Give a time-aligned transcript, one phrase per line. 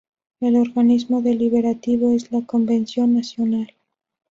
[0.39, 3.71] El organismo deliberativo es la Convención Nacional.